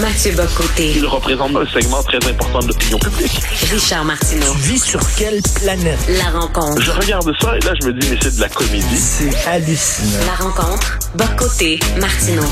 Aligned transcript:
Mathieu 0.00 0.32
Bocoté. 0.32 0.92
Il 0.96 1.04
représente 1.04 1.54
un 1.54 1.66
segment 1.66 2.02
très 2.02 2.16
important 2.26 2.60
de 2.60 2.68
l'opinion 2.68 2.98
publique. 2.98 3.38
Richard 3.70 4.04
Martineau. 4.04 4.52
Tu 4.52 4.72
vis 4.72 4.82
sur 4.82 5.00
quelle 5.18 5.40
planète? 5.62 5.98
La 6.08 6.40
rencontre. 6.40 6.80
Je 6.80 6.90
regarde 6.90 7.30
ça 7.38 7.54
et 7.56 7.60
là, 7.60 7.74
je 7.80 7.88
me 7.88 7.92
dis, 7.92 8.08
mais 8.10 8.16
c'est 8.18 8.36
de 8.36 8.40
la 8.40 8.48
comédie. 8.48 8.96
C'est 8.96 9.46
hallucinant. 9.46 10.24
La 10.24 10.44
rencontre. 10.44 10.98
Bocoté. 11.14 11.78
Martineau. 12.00 12.46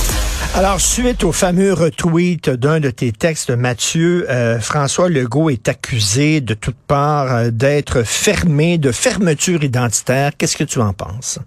Alors, 0.56 0.78
suite 0.78 1.24
au 1.24 1.32
fameux 1.32 1.72
retweet 1.72 2.50
d'un 2.50 2.80
de 2.80 2.90
tes 2.90 3.12
textes, 3.12 3.50
Mathieu, 3.50 4.26
euh, 4.28 4.60
François 4.60 5.08
Legault 5.08 5.48
est 5.48 5.68
accusé 5.68 6.42
de 6.42 6.52
toutes 6.52 6.76
parts 6.86 7.34
euh, 7.34 7.50
d'être 7.50 8.02
fermé, 8.02 8.76
de 8.76 8.92
fermeture 8.92 9.64
identitaire. 9.64 10.32
Qu'est-ce 10.36 10.56
que 10.56 10.64
tu 10.64 10.80
en 10.80 10.92
penses? 10.92 11.38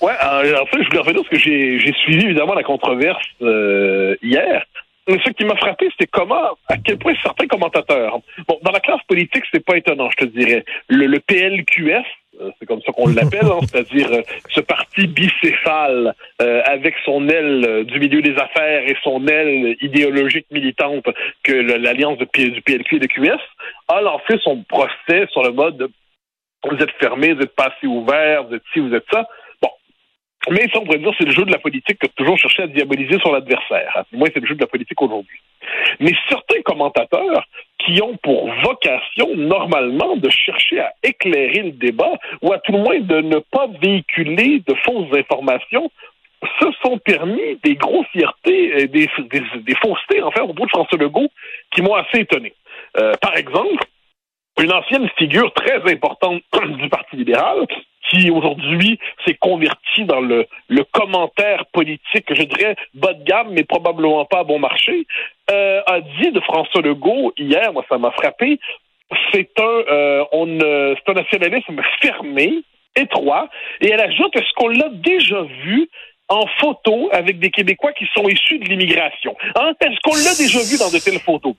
Ouais, 0.00 0.12
en 0.12 0.66
fait, 0.66 0.82
je 0.82 0.88
voulais 0.88 1.00
revenir 1.00 1.22
parce 1.22 1.30
que 1.30 1.38
j'ai 1.38 1.92
suivi 2.04 2.24
évidemment 2.24 2.54
la 2.54 2.62
controverse 2.62 3.18
euh, 3.42 4.16
hier. 4.22 4.64
Ce 5.08 5.30
qui 5.30 5.44
m'a 5.46 5.56
frappé, 5.56 5.88
c'était 5.92 6.10
comment, 6.12 6.58
à 6.68 6.76
quel 6.84 6.98
point 6.98 7.14
certains 7.22 7.46
commentateurs, 7.46 8.18
bon, 8.46 8.58
dans 8.62 8.72
la 8.72 8.80
classe 8.80 9.02
politique, 9.08 9.44
c'est 9.50 9.64
pas 9.64 9.78
étonnant, 9.78 10.10
je 10.10 10.26
te 10.26 10.30
dirais. 10.30 10.64
Le, 10.88 11.06
le 11.06 11.18
PLQS, 11.20 12.04
euh, 12.40 12.50
c'est 12.58 12.66
comme 12.66 12.82
ça 12.82 12.92
qu'on 12.92 13.08
l'appelle, 13.08 13.46
hein, 13.46 13.60
c'est-à-dire 13.62 14.12
euh, 14.12 14.20
ce 14.50 14.60
parti 14.60 15.06
bicéphale 15.06 16.14
euh, 16.42 16.60
avec 16.66 16.94
son 17.06 17.26
aile 17.26 17.64
euh, 17.66 17.84
du 17.84 17.98
milieu 17.98 18.20
des 18.20 18.36
affaires 18.36 18.86
et 18.86 18.96
son 19.02 19.26
aile 19.26 19.76
idéologique 19.80 20.46
militante 20.50 21.06
que 21.42 21.52
l'alliance 21.52 22.18
du 22.18 22.26
PLQ 22.26 22.96
et 22.96 22.98
de 22.98 23.06
QS, 23.06 23.40
a 23.88 24.02
lancé 24.02 24.38
son 24.44 24.62
procès 24.64 25.26
sur 25.32 25.42
le 25.42 25.52
mode 25.52 25.78
de 25.78 25.90
vous 26.64 26.76
êtes 26.76 26.90
fermé, 27.00 27.32
vous 27.32 27.42
êtes 27.42 27.54
pas 27.54 27.72
assez 27.76 27.86
ouvert, 27.86 28.44
vous 28.44 28.54
êtes 28.56 28.62
ci, 28.72 28.80
vous 28.80 28.92
êtes 28.92 29.06
ça. 29.12 29.28
Mais 30.50 30.68
ça, 30.72 30.80
on 30.80 30.84
pourrait 30.84 30.98
dire 30.98 31.12
c'est 31.18 31.24
le 31.24 31.32
jeu 31.32 31.44
de 31.44 31.52
la 31.52 31.58
politique 31.58 31.98
que 31.98 32.06
de 32.06 32.12
toujours 32.12 32.38
chercher 32.38 32.62
à 32.62 32.66
diaboliser. 32.66 33.16
À 33.16 33.18
tout 33.18 33.28
le 34.12 34.18
moins, 34.18 34.28
c'est 34.32 34.40
le 34.40 34.46
jeu 34.46 34.54
de 34.54 34.60
la 34.60 34.66
politique 34.66 35.00
aujourd'hui. 35.00 35.38
Mais 36.00 36.12
certains 36.28 36.62
commentateurs 36.62 37.44
qui 37.78 38.00
ont 38.02 38.16
pour 38.22 38.50
vocation, 38.62 39.34
normalement, 39.36 40.16
de 40.16 40.30
chercher 40.30 40.80
à 40.80 40.92
éclairer 41.02 41.62
le 41.62 41.72
débat, 41.72 42.12
ou 42.42 42.52
à 42.52 42.58
tout 42.58 42.72
le 42.72 42.78
moins 42.78 43.00
de 43.00 43.20
ne 43.20 43.38
pas 43.38 43.66
véhiculer 43.80 44.62
de 44.66 44.74
fausses 44.84 45.12
informations, 45.16 45.90
se 46.60 46.66
sont 46.82 46.98
permis 46.98 47.58
des 47.64 47.74
grossièretés, 47.74 48.82
et 48.82 48.86
des, 48.86 49.08
des, 49.30 49.42
des 49.60 49.74
faussetés, 49.76 50.22
en 50.22 50.30
fait, 50.30 50.40
au 50.40 50.52
bout 50.52 50.66
de 50.66 50.70
François 50.70 50.98
Legault, 50.98 51.28
qui 51.72 51.82
m'ont 51.82 51.94
assez 51.94 52.20
étonné. 52.20 52.54
Euh, 52.96 53.14
par 53.20 53.36
exemple, 53.36 53.84
une 54.60 54.72
ancienne 54.72 55.08
figure 55.16 55.52
très 55.52 55.80
importante 55.92 56.42
du 56.78 56.88
Parti 56.88 57.16
libéral, 57.16 57.66
qui 58.10 58.30
aujourd'hui 58.30 58.98
s'est 59.26 59.34
converti 59.34 60.04
dans 60.04 60.20
le, 60.20 60.46
commentaire 60.92 61.66
politique, 61.72 62.26
je 62.30 62.42
dirais 62.42 62.76
bas 62.94 63.12
de 63.12 63.22
gamme, 63.24 63.48
mais 63.50 63.64
probablement 63.64 64.24
pas 64.24 64.40
à 64.40 64.44
bon 64.44 64.58
marché, 64.58 65.06
euh, 65.50 65.80
a 65.86 66.00
dit 66.00 66.30
de 66.30 66.40
François 66.40 66.82
Legault 66.82 67.32
hier, 67.36 67.72
moi 67.72 67.84
ça 67.88 67.98
m'a 67.98 68.10
frappé, 68.12 68.58
c'est 69.32 69.50
un, 69.58 69.62
euh, 69.62 70.24
euh, 70.32 70.94
un 71.06 71.12
nationalisme 71.12 71.80
fermé, 72.00 72.62
étroit, 72.96 73.48
et 73.80 73.90
elle 73.90 74.00
ajoute 74.00 74.34
est-ce 74.36 74.52
qu'on 74.56 74.68
l'a 74.68 74.88
déjà 74.92 75.42
vu 75.42 75.88
en 76.28 76.46
photo 76.60 77.08
avec 77.12 77.38
des 77.38 77.50
Québécois 77.50 77.92
qui 77.92 78.06
sont 78.14 78.28
issus 78.28 78.58
de 78.58 78.64
l'immigration? 78.64 79.36
Hein? 79.54 79.72
Est-ce 79.80 80.00
qu'on 80.02 80.16
l'a 80.16 80.34
déjà 80.36 80.58
vu 80.60 80.78
dans 80.78 80.90
de 80.90 81.02
telles 81.02 81.20
photos? 81.20 81.54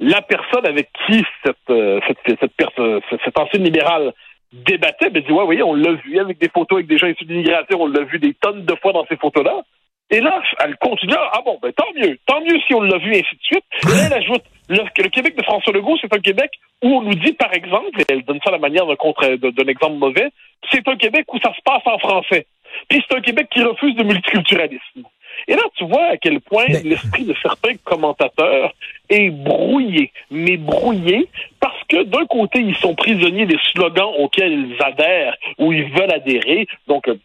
La 0.00 0.22
personne 0.22 0.66
avec 0.66 0.88
qui 1.06 1.22
cette, 1.44 1.56
cette, 1.68 2.18
cette, 2.26 2.52
cette, 2.58 3.20
cette 3.24 3.38
ancienne 3.38 3.64
libérale 3.64 4.12
débattait, 4.52 5.10
ben 5.10 5.22
dit 5.22 5.32
ouais, 5.32 5.44
oui, 5.44 5.62
on 5.62 5.74
l'a 5.74 5.92
vu 5.92 6.18
avec 6.18 6.38
des 6.38 6.48
photos 6.48 6.78
avec 6.78 6.86
des 6.86 6.98
gens 6.98 7.06
issus 7.06 7.24
de 7.24 7.32
l'immigration, 7.32 7.80
on 7.80 7.86
l'a 7.86 8.04
vu 8.04 8.18
des 8.18 8.34
tonnes 8.34 8.64
de 8.64 8.74
fois 8.76 8.92
dans 8.92 9.06
ces 9.06 9.16
photos-là. 9.16 9.62
Et 10.10 10.20
là, 10.20 10.42
elle 10.62 10.76
continue, 10.76 11.14
ah 11.16 11.40
bon, 11.44 11.58
ben 11.62 11.72
tant 11.72 11.86
mieux, 11.96 12.18
tant 12.26 12.40
mieux 12.42 12.58
si 12.66 12.74
on 12.74 12.82
l'a 12.82 12.98
vu, 12.98 13.14
et 13.14 13.20
ainsi 13.20 13.34
de 13.34 13.42
suite. 13.42 13.64
Et 13.84 13.88
là, 13.88 14.06
elle 14.06 14.12
ajoute 14.12 14.42
le, 14.68 14.78
que 14.94 15.02
le 15.02 15.08
Québec 15.08 15.36
de 15.36 15.42
François 15.42 15.72
Legault, 15.72 15.96
c'est 16.00 16.14
un 16.14 16.20
Québec 16.20 16.50
où 16.82 16.88
on 16.88 17.02
nous 17.02 17.14
dit, 17.14 17.32
par 17.32 17.52
exemple, 17.54 17.98
et 17.98 18.04
elle 18.08 18.22
donne 18.24 18.40
ça 18.44 18.50
à 18.50 18.52
la 18.52 18.58
manière 18.58 18.84
d'un 18.86 19.66
exemple 19.66 19.96
mauvais, 19.96 20.28
c'est 20.70 20.86
un 20.86 20.96
Québec 20.96 21.32
où 21.32 21.38
ça 21.38 21.52
se 21.54 21.62
passe 21.64 21.82
en 21.86 21.98
français. 21.98 22.46
Puis 22.88 23.02
c'est 23.08 23.16
un 23.16 23.20
Québec 23.22 23.48
qui 23.50 23.62
refuse 23.62 23.96
le 23.96 24.04
multiculturalisme. 24.04 25.02
Et 25.48 25.54
là, 25.54 25.62
tu 25.76 25.84
vois 25.86 26.04
à 26.04 26.16
quel 26.16 26.40
point 26.40 26.66
Mais- 26.68 26.82
l'esprit 26.82 27.24
de 27.24 27.34
certains 27.40 27.74
commentateurs 27.84 28.72
est 29.08 29.30
brouillé, 29.30 30.12
mais 30.30 30.56
brouillé 30.56 31.28
d'un 31.92 32.26
côté, 32.26 32.60
ils 32.60 32.76
sont 32.76 32.94
prisonniers 32.94 33.46
des 33.46 33.58
slogans 33.72 34.12
auxquels 34.18 34.52
ils 34.52 34.82
adhèrent 34.82 35.36
ou 35.58 35.72
ils 35.72 35.90
veulent 35.92 36.12
adhérer. 36.12 36.66
Donc, 36.86 37.08
euh, 37.08 37.16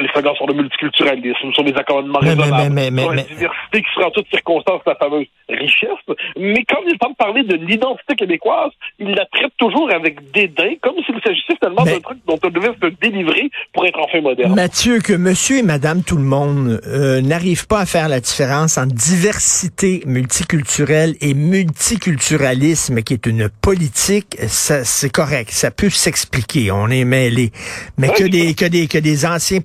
les 0.00 0.08
slogans 0.08 0.34
sur 0.36 0.46
le 0.46 0.54
multiculturalisme, 0.54 1.52
sur 1.52 1.62
les 1.64 1.74
accommodements 1.74 2.18
Mais- 2.22 2.30
raisonnables, 2.30 2.74
mais- 2.74 2.90
mais- 2.90 3.02
sur 3.02 3.10
la 3.12 3.16
mais- 3.16 3.22
diversité 3.28 3.82
qui 3.82 3.88
sera 3.94 4.06
en 4.06 4.10
toutes 4.10 4.28
circonstances 4.28 4.80
la 4.86 4.94
fameuse 4.96 5.26
richesse. 5.48 6.16
Mais 6.36 6.64
quand 6.68 6.80
il 6.86 6.92
de 6.94 7.14
parler 7.16 7.42
de 7.44 7.54
l'identité 7.54 8.14
québécoise, 8.16 8.70
il 8.98 9.10
la 9.10 9.24
traite 9.26 9.52
toujours 9.58 9.90
avec 9.92 10.30
dédain, 10.32 10.72
comme 10.82 10.94
s'il 11.04 11.14
s'agissait 11.24 11.54
finalement 11.58 11.84
d'un 11.84 12.00
truc 12.00 12.18
dont 12.26 12.38
on 12.42 12.48
devait 12.50 12.72
se 12.82 12.86
délivrer 13.00 13.48
pour 13.72 13.86
être 13.86 13.98
enfin 14.00 14.20
moderne. 14.20 14.54
Mathieu, 14.54 14.98
que 15.00 15.12
monsieur 15.12 15.58
et 15.58 15.62
madame 15.62 16.02
tout 16.02 16.16
le 16.16 16.24
monde 16.24 16.80
euh, 16.86 17.20
n'arrivent 17.20 17.66
pas 17.66 17.80
à 17.80 17.86
faire 17.86 18.08
la 18.08 18.20
différence 18.20 18.76
entre 18.78 18.94
diversité 18.94 20.02
multiculturelle 20.06 21.14
et 21.20 21.34
multiculturalisme, 21.34 23.02
qui 23.02 23.14
est 23.14 23.26
une 23.26 23.48
politique, 23.48 24.36
ça, 24.48 24.84
c'est 24.84 25.10
correct, 25.10 25.50
ça 25.50 25.70
peut 25.70 25.90
s'expliquer, 25.90 26.70
on 26.72 26.88
est 26.88 27.04
mêlés. 27.04 27.50
Mais 27.98 28.08
que 28.08 28.24
Oui. 28.24 28.30
des, 28.30 28.54
que 28.54 28.64
des, 28.66 28.86
que 28.88 28.98
des 28.98 29.26
anciens 29.26 29.60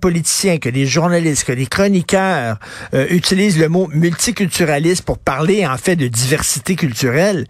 que 0.60 0.70
des 0.70 0.86
journalistes, 0.86 1.48
que 1.48 1.54
des 1.54 1.66
chroniqueurs 1.66 2.58
euh, 2.94 3.06
utilisent 3.10 3.60
le 3.60 3.70
mot 3.70 3.88
multiculturalisme 3.94 5.06
pour 5.06 5.20
parler 5.20 5.66
en 5.66 5.78
fait 5.78 5.96
de 5.96 6.08
diversité 6.08 6.76
culturelle, 6.76 7.46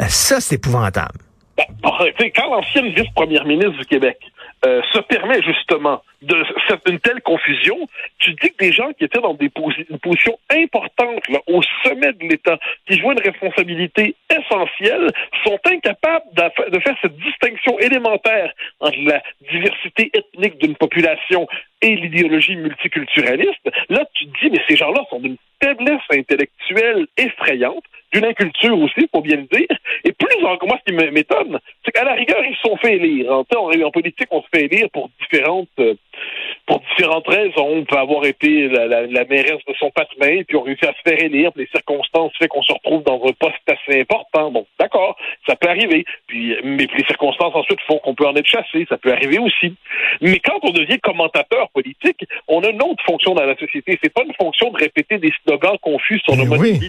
euh, 0.00 0.04
ça 0.08 0.40
c'est 0.40 0.56
épouvantable. 0.56 1.18
Quand 2.36 2.50
l'ancienne 2.50 2.88
vice-première 2.90 3.44
ministre 3.44 3.78
du 3.78 3.86
Québec 3.86 4.18
euh, 4.66 4.80
se 4.92 4.98
permet 5.00 5.40
justement 5.42 6.02
de 6.22 6.34
faire 6.66 6.78
une 6.88 6.98
telle 7.00 7.20
confusion, 7.22 7.76
tu 8.18 8.32
dis 8.34 8.50
que 8.50 8.64
des 8.64 8.72
gens 8.72 8.90
qui 8.98 9.04
étaient 9.04 9.20
dans 9.20 9.34
des 9.34 9.48
posi- 9.48 9.86
une 9.90 9.98
position 9.98 10.38
importante 10.50 11.22
au 11.46 11.60
sommet 11.84 12.12
de 12.14 12.26
l'État, 12.28 12.58
qui 12.88 12.98
jouaient 12.98 13.14
une 13.14 13.30
responsabilité 13.30 14.16
essentielle, 14.30 15.10
sont 15.44 15.58
incapables 15.66 16.24
de 16.34 16.78
faire 16.80 16.96
cette 17.02 17.16
distinction 17.16 17.78
élémentaire 17.78 18.50
entre 18.80 18.98
la 19.04 19.22
diversité 19.50 20.10
ethnique 20.14 20.58
d'une 20.58 20.74
population 20.74 21.46
l'idéologie 21.94 22.56
multiculturaliste. 22.56 23.70
Là, 23.88 24.04
tu 24.14 24.26
te 24.26 24.40
dis, 24.40 24.50
mais 24.50 24.62
ces 24.68 24.76
gens-là 24.76 25.04
sont 25.10 25.20
d'une 25.20 25.36
faiblesse 25.62 26.00
intellectuelle 26.10 27.06
effrayante, 27.16 27.84
d'une 28.12 28.24
inculture 28.24 28.78
aussi, 28.78 29.08
faut 29.12 29.20
bien 29.20 29.36
le 29.36 29.58
dire. 29.58 29.68
Et 30.04 30.12
plus 30.12 30.44
encore, 30.44 30.68
moi, 30.68 30.78
ce 30.86 30.92
qui 30.92 31.10
m'étonne, 31.12 31.58
c'est 31.84 31.92
qu'à 31.92 32.04
la 32.04 32.14
rigueur, 32.14 32.42
ils 32.44 32.54
se 32.56 32.60
sont 32.62 32.76
fait 32.76 32.96
élire. 32.96 33.32
En, 33.32 33.40
en, 33.40 33.90
politique, 33.90 34.28
on 34.30 34.42
se 34.42 34.48
fait 34.54 34.64
élire 34.64 34.88
pour 34.90 35.10
différentes 35.20 35.68
euh, 35.78 35.94
pour 36.66 36.80
différentes 36.96 37.28
raisons. 37.28 37.68
On 37.78 37.84
peut 37.84 37.96
avoir 37.96 38.24
été 38.24 38.68
la, 38.68 38.86
la, 38.86 39.06
la 39.06 39.24
mairesse 39.24 39.64
de 39.66 39.74
son 39.78 39.90
patin, 39.90 40.42
puis 40.46 40.56
on 40.56 40.62
réussit 40.62 40.84
à 40.84 40.92
se 40.92 41.08
faire 41.08 41.22
élire, 41.22 41.52
puis 41.52 41.64
les 41.64 41.70
circonstances 41.70 42.32
fait 42.38 42.48
qu'on 42.48 42.62
se 42.62 42.72
retrouve 42.72 43.02
dans 43.04 43.22
un 43.24 43.32
poste 43.32 43.56
assez 43.68 44.00
important. 44.00 44.50
Bon, 44.50 44.66
d'accord, 44.78 45.16
ça 45.46 45.56
peut 45.56 45.68
arriver. 45.68 46.04
Puis, 46.26 46.56
mais 46.64 46.86
les 46.96 47.04
circonstances 47.04 47.54
ensuite 47.54 47.80
font 47.86 47.98
qu'on 47.98 48.14
peut 48.14 48.26
en 48.26 48.34
être 48.36 48.46
chassé, 48.46 48.86
ça 48.88 48.96
peut 48.98 49.12
arriver 49.12 49.38
aussi. 49.38 49.74
Mais 50.20 50.38
quand 50.38 50.58
on 50.62 50.70
devient 50.70 50.98
commentateur 51.00 51.68
politique, 51.70 52.24
on 52.48 52.62
a 52.62 52.70
une 52.70 52.82
autre 52.82 53.02
fonction 53.04 53.34
dans 53.34 53.44
la 53.44 53.56
société. 53.56 53.98
C'est 54.02 54.12
pas 54.12 54.22
une 54.24 54.34
fonction 54.34 54.70
de 54.70 54.76
répéter 54.76 55.18
des 55.18 55.32
slogans 55.44 55.78
confus 55.78 56.20
sur 56.20 56.34
le 56.34 56.42
Mais 56.42 56.48
mode 56.48 56.60
oui. 56.60 56.80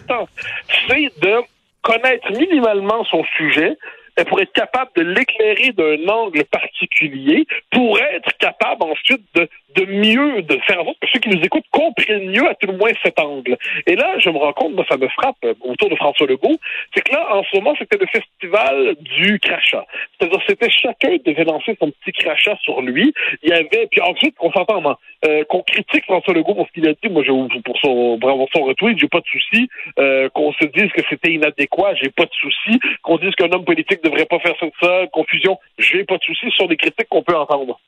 C'est 0.87 1.21
de 1.21 1.41
connaître 1.81 2.31
minimalement 2.31 3.05
son 3.05 3.23
sujet, 3.37 3.77
pour 4.25 4.41
être 4.41 4.51
capable 4.53 4.91
de 4.95 5.03
l'éclairer 5.03 5.71
d'un 5.73 6.11
angle 6.11 6.43
particulier, 6.45 7.45
pour 7.71 7.99
être 7.99 8.35
capable 8.39 8.83
ensuite 8.83 9.21
de, 9.35 9.47
de 9.77 9.85
mieux, 9.85 10.41
de 10.41 10.57
faire 10.65 10.81
en 10.81 10.85
sorte 10.85 10.99
que 10.99 11.07
ceux 11.13 11.19
qui 11.19 11.29
nous 11.29 11.43
écoutent 11.43 11.65
comprennent 11.71 12.29
mieux 12.29 12.47
à 12.47 12.55
tout 12.55 12.67
le 12.67 12.77
moins 12.77 12.91
cet 13.03 13.19
angle. 13.19 13.57
Et 13.85 13.95
là, 13.95 14.17
je 14.19 14.29
me 14.29 14.37
rends 14.37 14.53
compte, 14.53 14.73
moi, 14.73 14.85
ça 14.89 14.97
me 14.97 15.07
frappe 15.09 15.37
euh, 15.45 15.53
autour 15.61 15.89
de 15.89 15.95
François 15.95 16.27
Legault, 16.27 16.57
c'est 16.95 17.01
que 17.01 17.13
là, 17.13 17.35
en 17.35 17.43
ce 17.43 17.55
moment, 17.55 17.75
c'était 17.77 17.97
le 17.97 18.07
festival 18.07 18.95
du 19.01 19.39
crachat. 19.39 19.85
C'est-à-dire, 20.19 20.41
c'était 20.47 20.69
chacun 20.69 21.17
devait 21.25 21.43
lancer 21.43 21.77
son 21.79 21.91
petit 21.91 22.11
crachat 22.11 22.57
sur 22.63 22.81
lui. 22.81 23.13
Il 23.43 23.49
y 23.49 23.53
avait, 23.53 23.87
puis 23.91 24.01
ensuite, 24.01 24.35
qu'on 24.35 24.51
s'entend, 24.51 24.81
moi, 24.81 24.99
euh, 25.25 25.43
qu'on 25.45 25.61
critique 25.61 26.05
François 26.05 26.33
Legault 26.33 26.55
pour 26.55 26.67
ce 26.67 26.73
qu'il 26.73 26.87
a 26.87 26.93
dit, 26.93 27.09
moi, 27.09 27.23
je, 27.23 27.59
pour 27.61 27.77
son, 27.79 28.17
pour 28.19 28.49
son 28.55 28.63
retweet, 28.63 28.99
j'ai 28.99 29.07
pas 29.07 29.19
de 29.19 29.27
souci. 29.27 29.69
Euh, 29.99 30.29
qu'on 30.29 30.53
se 30.53 30.65
dise 30.65 30.91
que 30.91 31.01
c'était 31.09 31.31
inadéquat, 31.31 31.95
j'ai 31.95 32.09
pas 32.09 32.25
de 32.25 32.33
souci. 32.33 32.79
Qu'on 33.03 33.17
dise 33.17 33.35
qu'un 33.35 33.51
homme 33.51 33.65
politique 33.65 34.03
devrait 34.03 34.25
pas 34.25 34.39
faire 34.39 34.55
ça, 34.59 34.65
ça 34.81 35.07
confusion, 35.11 35.59
j'ai 35.77 36.03
pas 36.03 36.17
de 36.17 36.23
souci. 36.23 36.47
Ce 36.49 36.57
sont 36.57 36.67
des 36.67 36.77
critiques 36.77 37.09
qu'on 37.09 37.23
peut 37.23 37.35
entendre. 37.35 37.79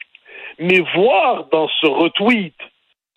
Mais 0.59 0.81
voir 0.95 1.45
dans 1.51 1.67
ce 1.81 1.87
retweet 1.87 2.55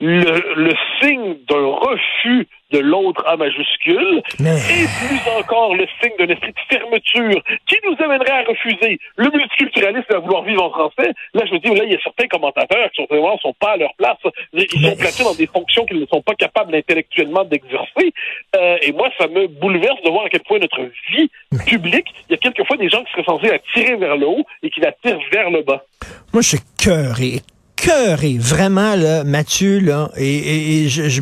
le, 0.02 0.54
le 0.56 0.74
signe 1.00 1.36
d'un 1.48 1.64
refus 1.64 2.48
de 2.72 2.78
l'autre 2.78 3.22
à 3.26 3.36
majuscule, 3.36 4.22
Mais- 4.40 4.56
et 4.56 4.86
plus 5.06 5.30
encore 5.38 5.74
le 5.74 5.86
signe 6.02 6.12
d'un 6.18 6.32
esprit 6.32 6.52
de 6.52 6.76
fermeture 6.76 7.42
qui 7.68 7.76
nous 7.84 7.94
amènerait 8.02 8.30
à 8.32 8.44
refuser 8.44 8.98
le 9.16 9.30
multiculturalisme 9.30 10.06
et 10.10 10.14
à 10.14 10.18
vouloir 10.20 10.42
vivre 10.42 10.62
en 10.64 10.70
français. 10.70 11.12
Là, 11.34 11.44
je 11.46 11.52
me 11.52 11.58
dis, 11.58 11.68
là, 11.68 11.84
il 11.84 11.92
y 11.92 11.94
a 11.94 12.00
certains 12.02 12.26
commentateurs 12.28 12.90
qui 12.90 13.02
sont 13.02 13.06
vraiment 13.14 13.38
sont 13.38 13.52
pas 13.60 13.72
à 13.72 13.76
leur 13.76 13.94
place. 13.94 14.16
Ils 14.54 14.66
Mais- 14.80 14.90
sont 14.90 14.96
placés 14.96 15.22
dans 15.24 15.34
des 15.34 15.46
fonctions 15.46 15.84
qu'ils 15.84 16.00
ne 16.00 16.06
sont 16.06 16.22
pas 16.22 16.34
capables 16.34 16.74
intellectuellement 16.74 17.44
d'exercer. 17.44 18.12
Euh, 18.56 18.76
et 18.82 18.92
moi, 18.92 19.10
ça 19.18 19.28
me 19.28 19.46
bouleverse 19.48 20.00
de 20.02 20.10
voir 20.10 20.24
à 20.24 20.28
quel 20.30 20.40
point 20.40 20.58
notre 20.58 20.80
vie 21.10 21.30
publique, 21.66 22.06
il 22.28 22.32
y 22.32 22.34
a 22.34 22.38
quelquefois 22.38 22.76
des 22.78 22.88
gens 22.88 23.04
qui 23.04 23.12
seraient 23.12 23.24
censés 23.24 23.48
la 23.48 23.58
tirer 23.74 23.96
vers 23.96 24.16
le 24.16 24.26
haut 24.26 24.44
et 24.62 24.70
qui 24.70 24.80
la 24.80 24.92
tirent 24.92 25.20
vers 25.30 25.50
le 25.50 25.62
bas. 25.62 25.84
Moi, 26.32 26.40
je 26.42 26.48
suis 26.56 26.58
cœuré. 26.82 27.40
Cœuré, 27.82 28.36
vraiment, 28.38 28.94
là, 28.94 29.24
Mathieu, 29.24 29.80
là, 29.80 30.08
et, 30.16 30.24
et- 30.24 30.82
et 30.84 30.88
je, 30.88 31.08
je, 31.08 31.20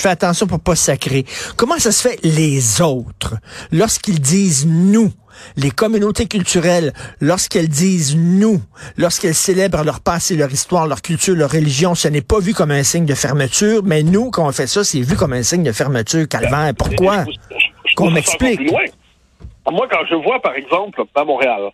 fais 0.00 0.08
attention 0.08 0.48
pour 0.48 0.58
pas 0.58 0.74
sacrer. 0.74 1.24
Comment 1.56 1.78
ça 1.78 1.92
se 1.92 2.08
fait 2.08 2.18
les 2.24 2.80
autres, 2.82 3.36
lorsqu'ils 3.70 4.20
disent 4.20 4.66
nous, 4.66 5.12
les 5.56 5.70
communautés 5.70 6.26
culturelles, 6.26 6.92
lorsqu'elles 7.20 7.68
disent 7.68 8.16
nous, 8.16 8.60
lorsqu'elles 8.96 9.36
célèbrent 9.36 9.84
leur 9.84 10.00
passé, 10.00 10.34
leur 10.34 10.50
histoire, 10.50 10.88
leur 10.88 11.00
culture, 11.00 11.36
leur 11.36 11.52
religion, 11.52 11.94
ce 11.94 12.08
n'est 12.08 12.22
pas 12.22 12.40
vu 12.40 12.52
comme 12.52 12.72
un 12.72 12.82
signe 12.82 13.06
de 13.06 13.14
fermeture, 13.14 13.82
mais 13.84 14.02
nous, 14.02 14.30
quand 14.32 14.48
on 14.48 14.52
fait 14.52 14.66
ça, 14.66 14.82
c'est 14.82 15.00
vu 15.00 15.14
comme 15.14 15.32
un 15.32 15.44
signe 15.44 15.62
de 15.62 15.72
fermeture. 15.72 16.26
Calvaire, 16.28 16.72
pourquoi? 16.76 17.24
Je- 17.24 17.54
je 17.90 17.94
Qu'on 17.94 18.10
m'explique. 18.10 18.68
Moi, 19.70 19.86
quand 19.88 20.04
je 20.10 20.16
vois, 20.16 20.40
par 20.42 20.54
exemple, 20.54 21.02
à 21.14 21.24
Montréal, 21.24 21.70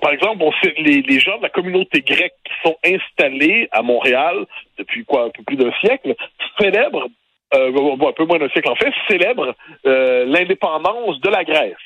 par 0.00 0.12
exemple, 0.12 0.44
les, 0.78 1.20
gens 1.20 1.38
de 1.38 1.42
la 1.42 1.48
communauté 1.48 2.00
grecque 2.00 2.34
qui 2.44 2.52
sont 2.62 2.76
installés 2.84 3.68
à 3.72 3.82
Montréal 3.82 4.46
depuis 4.78 5.04
quoi, 5.04 5.24
un 5.24 5.30
peu 5.30 5.42
plus 5.42 5.56
d'un 5.56 5.72
siècle, 5.80 6.14
célèbrent, 6.58 7.08
euh, 7.54 7.68
un 7.68 8.12
peu 8.12 8.24
moins 8.24 8.38
d'un 8.38 8.48
siècle 8.48 8.70
en 8.70 8.76
fait, 8.76 8.92
célèbrent 9.08 9.54
euh, 9.86 10.24
l'indépendance 10.26 11.20
de 11.20 11.28
la 11.28 11.44
Grèce. 11.44 11.76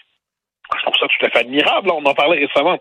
Je 0.76 0.82
trouve 0.82 0.94
ça 1.00 1.06
tout 1.06 1.26
à 1.26 1.30
fait 1.30 1.38
admirable, 1.38 1.90
on 1.90 2.04
en 2.04 2.14
parlait 2.14 2.46
récemment. 2.46 2.78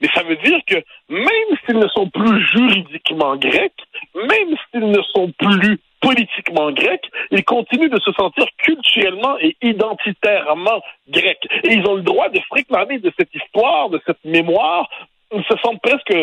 Mais 0.00 0.08
ça 0.14 0.22
veut 0.22 0.36
dire 0.36 0.58
que 0.66 0.76
même 1.08 1.58
s'ils 1.64 1.78
ne 1.78 1.88
sont 1.88 2.08
plus 2.08 2.46
juridiquement 2.52 3.36
grecs, 3.36 3.72
même 4.14 4.56
s'ils 4.70 4.90
ne 4.90 5.02
sont 5.14 5.32
plus 5.38 5.78
politiquement 6.00 6.70
grecs, 6.70 7.10
ils 7.30 7.44
continuent 7.44 7.90
de 7.90 8.00
se 8.00 8.12
sentir 8.12 8.46
culturellement 8.58 9.36
et 9.40 9.56
identitairement 9.62 10.80
grecs. 11.08 11.46
Et 11.64 11.74
ils 11.74 11.86
ont 11.86 11.96
le 11.96 12.02
droit 12.02 12.28
de 12.28 12.38
se 12.38 12.54
réclamer 12.54 12.98
de 12.98 13.12
cette 13.18 13.34
histoire, 13.34 13.90
de 13.90 14.00
cette 14.06 14.24
mémoire. 14.24 14.88
Ils 15.32 15.44
se 15.44 15.56
sentent 15.62 15.82
presque 15.82 16.14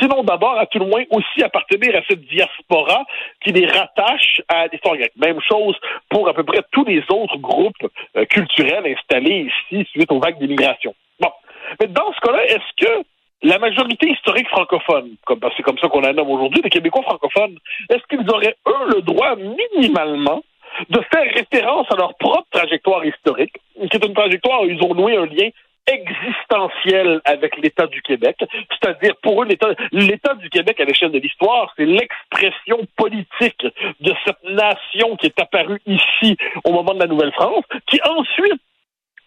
sinon 0.00 0.22
d'abord, 0.22 0.58
à 0.58 0.66
tout 0.66 0.78
le 0.78 0.86
moins, 0.86 1.04
aussi 1.10 1.42
appartenir 1.42 1.96
à 1.96 2.02
cette 2.08 2.24
diaspora 2.26 3.04
qui 3.42 3.52
les 3.52 3.66
rattache 3.66 4.42
à 4.48 4.66
l'histoire 4.66 4.96
grecque. 4.96 5.16
Même 5.16 5.40
chose 5.40 5.76
pour 6.08 6.28
à 6.28 6.34
peu 6.34 6.44
près 6.44 6.62
tous 6.72 6.84
les 6.84 7.02
autres 7.08 7.38
groupes 7.38 7.86
euh, 8.16 8.24
culturels 8.26 8.86
installés 8.86 9.48
ici 9.70 9.86
suite 9.90 10.10
aux 10.12 10.20
vagues 10.20 10.38
d'immigration. 10.38 10.94
Mais 11.80 11.86
dans 11.88 12.12
ce 12.12 12.20
cas-là, 12.20 12.44
est-ce 12.46 12.84
que 12.84 13.04
la 13.42 13.58
majorité 13.58 14.08
historique 14.08 14.48
francophone, 14.48 15.16
comme 15.26 15.40
ben, 15.40 15.50
c'est 15.56 15.62
comme 15.62 15.78
ça 15.78 15.88
qu'on 15.88 16.00
la 16.00 16.12
nomme 16.12 16.30
aujourd'hui, 16.30 16.62
les 16.62 16.70
Québécois 16.70 17.02
francophones, 17.02 17.58
est-ce 17.90 18.02
qu'ils 18.08 18.28
auraient, 18.30 18.56
eux, 18.66 18.94
le 18.94 19.02
droit 19.02 19.34
minimalement 19.36 20.42
de 20.88 21.00
faire 21.12 21.34
référence 21.34 21.86
à 21.90 21.96
leur 21.96 22.14
propre 22.14 22.46
trajectoire 22.50 23.04
historique, 23.04 23.54
qui 23.90 23.96
est 23.96 24.06
une 24.06 24.14
trajectoire 24.14 24.62
où 24.62 24.66
ils 24.66 24.82
ont 24.82 24.94
noué 24.94 25.16
un 25.16 25.26
lien 25.26 25.50
existentiel 25.86 27.20
avec 27.24 27.56
l'État 27.56 27.86
du 27.88 28.00
Québec. 28.02 28.36
C'est-à-dire, 28.70 29.16
pour 29.22 29.42
eux, 29.42 29.48
l'État 29.90 30.34
du 30.34 30.48
Québec 30.48 30.78
à 30.80 30.84
l'échelle 30.84 31.10
de 31.10 31.18
l'histoire, 31.18 31.72
c'est 31.76 31.84
l'expression 31.84 32.78
politique 32.96 33.66
de 34.00 34.14
cette 34.24 34.44
nation 34.44 35.16
qui 35.16 35.26
est 35.26 35.40
apparue 35.40 35.80
ici 35.86 36.36
au 36.64 36.70
moment 36.70 36.94
de 36.94 37.00
la 37.00 37.06
Nouvelle-France, 37.06 37.64
qui 37.86 38.00
ensuite 38.02 38.60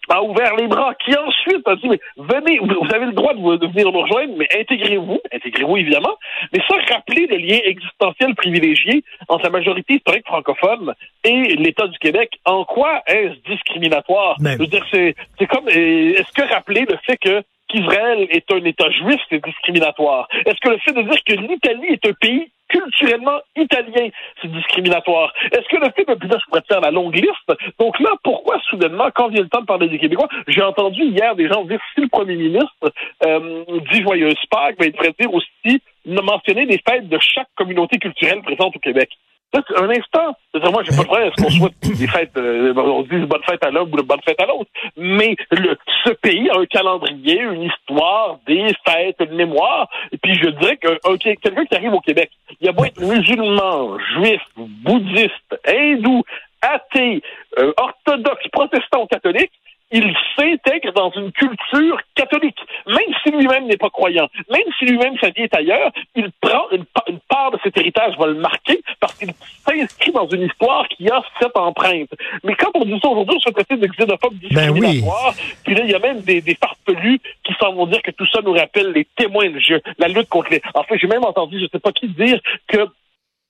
a 0.09 0.21
ouvert 0.23 0.55
les 0.55 0.67
bras, 0.67 0.93
qui 0.95 1.15
ensuite 1.15 1.67
a 1.67 1.75
dit, 1.75 1.89
mais 1.89 1.99
venez, 2.17 2.59
vous 2.59 2.93
avez 2.93 3.05
le 3.05 3.13
droit 3.13 3.33
de, 3.33 3.67
venir 3.67 3.91
nous 3.91 4.01
rejoindre, 4.01 4.33
mais 4.37 4.47
intégrez-vous, 4.59 5.19
intégrez-vous 5.33 5.77
évidemment, 5.77 6.15
mais 6.53 6.59
ça, 6.67 6.75
rappeler 6.93 7.27
le 7.27 7.37
lien 7.37 7.59
existentiel 7.63 8.35
privilégié 8.35 9.03
entre 9.27 9.45
la 9.45 9.49
majorité 9.49 9.95
historique 9.95 10.25
francophone 10.25 10.93
et 11.23 11.55
l'État 11.55 11.87
du 11.87 11.97
Québec, 11.99 12.39
en 12.45 12.63
quoi 12.65 13.01
est-ce 13.07 13.35
discriminatoire? 13.49 14.35
Mais- 14.39 14.53
Je 14.53 14.57
veux 14.59 14.67
dire, 14.67 14.85
c'est, 14.91 15.15
c'est 15.39 15.47
comme, 15.47 15.67
euh, 15.67 16.13
est-ce 16.13 16.31
que 16.31 16.47
rappeler 16.53 16.85
le 16.87 16.97
fait 17.05 17.17
que 17.17 17.41
qu'Israël 17.67 18.27
est 18.29 18.51
un 18.51 18.63
État 18.63 18.89
juif, 18.91 19.19
c'est 19.29 19.43
discriminatoire? 19.43 20.27
Est-ce 20.45 20.59
que 20.61 20.69
le 20.69 20.77
fait 20.79 20.93
de 20.93 21.01
dire 21.01 21.23
que 21.25 21.33
l'Italie 21.33 21.87
est 21.89 22.07
un 22.07 22.13
pays 22.13 22.51
culturellement 22.69 23.39
italien, 23.55 24.09
c'est 24.41 24.51
discriminatoire. 24.51 25.33
Est-ce 25.51 25.67
que 25.69 25.77
le 25.77 25.91
puis 25.95 26.29
là, 26.29 26.37
je 26.39 26.45
pourrais 26.45 26.61
te 26.61 26.67
faire 26.67 26.81
la 26.81 26.91
longue 26.91 27.15
liste? 27.15 27.53
Donc 27.79 27.99
là, 27.99 28.11
pourquoi 28.23 28.59
soudainement, 28.69 29.09
quand 29.13 29.29
vient 29.29 29.41
le 29.43 29.49
temps 29.49 29.61
de 29.61 29.65
parler 29.65 29.87
des 29.87 29.99
Québécois, 29.99 30.27
j'ai 30.47 30.61
entendu 30.61 31.01
hier 31.03 31.35
des 31.35 31.47
gens 31.47 31.63
dire 31.65 31.79
si 31.93 32.01
le 32.01 32.07
premier 32.07 32.35
ministre 32.35 32.91
euh, 33.25 33.63
dit 33.91 34.01
joyeuse 34.01 34.35
Pâques, 34.49 34.77
ben, 34.79 34.85
il 34.87 34.91
devrait 34.91 35.13
dire 35.19 35.33
aussi 35.33 35.81
mentionner 36.05 36.65
les 36.65 36.81
fêtes 36.87 37.07
de 37.09 37.17
chaque 37.19 37.47
communauté 37.55 37.97
culturelle 37.97 38.41
présente 38.41 38.75
au 38.75 38.79
Québec. 38.79 39.09
C'est 39.53 39.77
un 39.79 39.89
instant, 39.89 40.35
c'est-à-dire, 40.51 40.71
moi, 40.71 40.83
j'ai 40.83 40.93
pas 40.97 41.03
de 41.03 41.07
problème 41.07 41.29
à 41.29 41.31
ce 41.37 41.41
qu'on 41.43 41.49
souhaite 41.49 41.73
des 41.97 42.07
fêtes, 42.07 42.35
euh, 42.35 42.73
on 42.75 43.03
se 43.05 43.09
dise 43.09 43.21
bonne 43.25 43.43
fête 43.47 43.63
à 43.63 43.71
l'un 43.71 43.81
ou 43.81 43.85
bonne 43.85 44.19
fête 44.25 44.41
à 44.41 44.47
l'autre. 44.47 44.69
Mais 44.97 45.35
le, 45.51 45.77
ce 46.03 46.09
pays 46.09 46.49
a 46.49 46.59
un 46.59 46.65
calendrier, 46.65 47.39
une 47.39 47.63
histoire, 47.63 48.39
des 48.47 48.67
fêtes, 48.85 49.15
une 49.21 49.35
mémoire. 49.35 49.87
Et 50.11 50.17
puis, 50.17 50.35
je 50.35 50.49
dirais 50.49 50.75
que 50.75 50.89
un- 50.89 51.17
quelqu'un 51.17 51.65
qui 51.65 51.75
arrive 51.75 51.93
au 51.93 52.01
Québec, 52.01 52.31
il 52.59 52.65
y 52.65 52.69
a 52.69 52.71
beau 52.71 52.85
être 52.85 53.01
musulman, 53.01 53.97
juif, 54.15 54.41
bouddhiste, 54.55 55.59
hindou, 55.67 56.23
athée, 56.61 57.21
euh, 57.59 57.73
orthodoxe, 57.77 58.47
protestant 58.51 59.05
catholique, 59.07 59.51
il 59.91 60.15
s'intègre 60.35 60.91
dans 60.93 61.11
une 61.11 61.31
culture 61.31 61.99
catholique. 62.15 62.59
Même 62.87 63.13
si 63.23 63.31
lui-même 63.31 63.67
n'est 63.67 63.77
pas 63.77 63.89
croyant, 63.89 64.27
même 64.51 64.63
si 64.77 64.85
lui-même 64.85 65.15
sa 65.19 65.29
vie 65.29 65.43
est 65.43 65.55
ailleurs, 65.55 65.91
il 66.15 66.29
prend 66.41 66.69
une, 66.71 66.85
pa- 66.85 67.03
une 67.07 67.19
part 67.29 67.51
de 67.51 67.59
cet 67.63 67.77
héritage, 67.77 68.17
va 68.17 68.27
le 68.27 68.35
marquer, 68.35 68.81
parce 68.99 69.13
qu'il 69.15 69.29
s'inscrit 69.65 70.11
dans 70.11 70.27
une 70.27 70.43
histoire 70.43 70.87
qui 70.89 71.07
a 71.09 71.21
cette 71.39 71.55
empreinte. 71.55 72.09
Mais 72.43 72.55
quand 72.55 72.71
on 72.73 72.83
dit 72.85 72.99
ça 73.01 73.09
aujourd'hui, 73.09 73.37
on 73.37 73.39
se 73.39 73.49
traite 73.53 73.79
de 73.79 73.87
xénophobe 73.87 74.33
Ben 74.51 74.69
oui. 74.71 74.79
discriminatoire, 74.81 75.33
puis 75.63 75.75
là, 75.75 75.81
il 75.83 75.91
y 75.91 75.95
a 75.95 75.99
même 75.99 76.21
des, 76.21 76.41
des 76.41 76.55
farfelus 76.55 77.19
qui 77.43 77.53
s'en 77.59 77.73
vont 77.73 77.85
dire 77.85 78.01
que 78.01 78.11
tout 78.11 78.27
ça 78.27 78.41
nous 78.43 78.53
rappelle 78.53 78.91
les 78.91 79.05
témoins 79.15 79.49
de 79.49 79.59
Dieu, 79.59 79.81
la 79.99 80.07
lutte 80.07 80.29
contre 80.29 80.51
les... 80.51 80.61
En 80.73 80.83
fait, 80.83 80.97
j'ai 80.97 81.07
même 81.07 81.23
entendu, 81.23 81.59
je 81.59 81.67
sais 81.71 81.79
pas 81.79 81.91
qui 81.91 82.07
dire, 82.07 82.39
que 82.67 82.87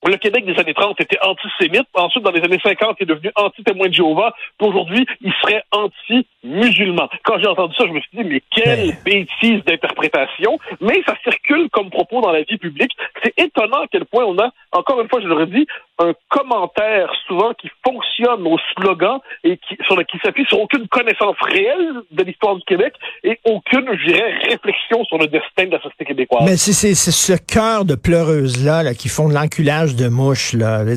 le 0.09 0.17
Québec 0.17 0.45
des 0.45 0.57
années 0.59 0.73
30 0.73 0.99
était 1.01 1.17
antisémite. 1.21 1.87
Ensuite, 1.93 2.23
dans 2.23 2.31
les 2.31 2.41
années 2.41 2.59
50, 2.63 2.97
il 2.99 3.03
est 3.03 3.05
devenu 3.05 3.31
anti-témoin 3.35 3.87
de 3.87 3.93
Jéhovah. 3.93 4.33
Puis 4.57 4.67
aujourd'hui, 4.67 5.05
il 5.21 5.33
serait 5.41 5.63
anti-musulman. 5.71 7.09
Quand 7.23 7.39
j'ai 7.39 7.47
entendu 7.47 7.75
ça, 7.75 7.85
je 7.87 7.91
me 7.91 7.99
suis 7.99 8.09
dit, 8.13 8.23
mais 8.23 8.41
quelle 8.51 8.93
bêtise 9.03 9.63
d'interprétation. 9.65 10.59
Mais 10.81 11.01
ça 11.05 11.15
circule 11.23 11.69
comme 11.71 11.89
propos 11.89 12.21
dans 12.21 12.31
la 12.31 12.43
vie 12.43 12.57
publique. 12.57 12.91
C'est 13.23 13.33
étonnant 13.37 13.81
à 13.81 13.87
quel 13.91 14.05
point 14.05 14.25
on 14.25 14.37
a, 14.39 14.51
encore 14.71 15.01
une 15.01 15.09
fois, 15.09 15.21
je 15.21 15.27
le 15.27 15.35
redis, 15.35 15.67
un 15.99 16.13
commentaire 16.29 17.09
souvent 17.27 17.53
qui 17.53 17.69
fonctionne 17.85 18.45
au 18.45 18.57
slogan 18.75 19.19
et 19.43 19.57
qui, 19.57 19.77
sur 19.85 19.95
le, 19.95 20.03
qui 20.03 20.17
s'appuie 20.23 20.45
sur 20.47 20.59
aucune 20.59 20.87
connaissance 20.89 21.35
réelle 21.41 22.01
de 22.11 22.23
l'histoire 22.23 22.55
du 22.55 22.63
Québec 22.65 22.93
et 23.23 23.39
aucune, 23.45 23.85
je 23.99 24.05
dirais, 24.11 24.33
réflexion 24.49 25.03
sur 25.05 25.17
le 25.17 25.27
destin 25.27 25.65
de 25.65 25.71
la 25.71 25.81
société 25.81 26.05
québécoise. 26.05 26.43
Mais 26.45 26.57
c'est 26.57 26.73
c'est- 26.73 26.95
c'est 26.95 27.11
ce 27.11 27.33
cœur 27.33 27.85
de 27.85 27.95
pleureuses-là 27.95 28.83
là, 28.83 28.93
qui 28.93 29.07
font 29.09 29.29
de 29.29 29.33
l'enculage 29.33 29.95
de 29.95 30.07
mouches. 30.07 30.53
Là. 30.53 30.81
Euh, 30.81 30.95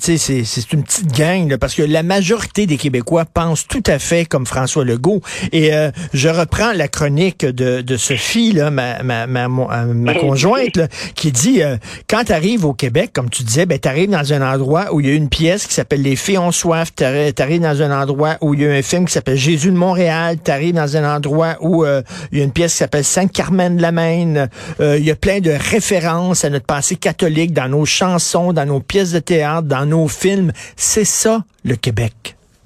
c'est 0.00 0.16
c'est 0.18 0.72
une 0.72 0.82
petite 0.82 1.12
gang, 1.16 1.48
là, 1.48 1.58
parce 1.58 1.74
que 1.74 1.82
la 1.82 2.02
majorité 2.02 2.66
des 2.66 2.76
Québécois 2.76 3.24
pensent 3.32 3.66
tout 3.68 3.82
à 3.86 3.98
fait 3.98 4.24
comme 4.24 4.46
François 4.46 4.84
Legault. 4.84 5.20
Et 5.52 5.72
euh, 5.72 5.90
je 6.14 6.28
reprends 6.28 6.72
la 6.72 6.88
chronique 6.88 7.44
de, 7.44 7.80
de 7.80 7.96
Sophie, 7.96 8.52
là, 8.52 8.70
ma, 8.70 9.02
ma, 9.02 9.26
ma, 9.26 9.48
ma, 9.48 9.84
ma 9.84 10.14
conjointe, 10.14 10.76
là, 10.76 10.88
qui 11.14 11.30
dit, 11.32 11.62
euh, 11.62 11.76
quand 12.10 12.24
tu 12.24 12.32
arrives 12.32 12.64
au 12.64 12.74
Québec, 12.74 13.10
comme 13.14 13.30
tu 13.30 13.42
disais, 13.44 13.66
ben, 13.66 13.78
tu 13.78 13.88
arrives 13.88 14.10
dans 14.10 14.31
un 14.32 14.54
endroit 14.54 14.92
où 14.92 15.00
il 15.00 15.06
y 15.06 15.10
a 15.10 15.14
une 15.14 15.28
pièce 15.28 15.66
qui 15.66 15.74
s'appelle 15.74 16.02
Les 16.02 16.16
Filles 16.16 16.38
ont 16.38 16.52
soif, 16.52 16.94
tu 16.94 17.04
arrives 17.04 17.60
dans 17.60 17.82
un 17.82 18.02
endroit 18.02 18.36
où 18.40 18.54
il 18.54 18.62
y 18.62 18.66
a 18.66 18.70
un 18.70 18.82
film 18.82 19.06
qui 19.06 19.12
s'appelle 19.12 19.36
Jésus 19.36 19.70
de 19.70 19.76
Montréal, 19.76 20.36
tu 20.44 20.50
arrives 20.50 20.74
dans 20.74 20.96
un 20.96 21.16
endroit 21.16 21.56
où 21.60 21.84
euh, 21.84 22.02
il 22.30 22.38
y 22.38 22.40
a 22.40 22.44
une 22.44 22.52
pièce 22.52 22.72
qui 22.72 22.78
s'appelle 22.78 23.04
Sainte-Carmen 23.04 23.76
de 23.76 23.82
la 23.82 23.92
Maine, 23.92 24.48
Euh, 24.80 24.98
il 24.98 25.04
y 25.04 25.10
a 25.10 25.16
plein 25.16 25.40
de 25.40 25.50
références 25.50 26.44
à 26.44 26.50
notre 26.50 26.66
passé 26.66 26.96
catholique 26.96 27.52
dans 27.52 27.68
nos 27.68 27.84
chansons, 27.84 28.52
dans 28.52 28.66
nos 28.66 28.80
pièces 28.80 29.12
de 29.12 29.18
théâtre, 29.18 29.68
dans 29.68 29.86
nos 29.86 30.08
films. 30.08 30.52
C'est 30.76 31.04
ça, 31.04 31.44
le 31.64 31.76
Québec. 31.76 32.12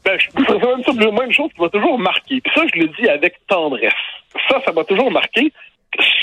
Ben, 0.04 0.16
c'est 0.18 0.94
la 0.94 1.10
même 1.10 1.32
chose 1.32 1.50
qui 1.54 1.60
m'a 1.60 1.68
toujours 1.68 1.98
marqué. 1.98 2.40
Puis 2.40 2.52
ça, 2.54 2.62
je 2.72 2.80
le 2.80 2.88
dis 2.98 3.08
avec 3.08 3.34
tendresse. 3.48 3.92
Ça, 4.48 4.60
ça 4.64 4.72
m'a 4.72 4.84
toujours 4.84 5.10
marqué. 5.10 5.52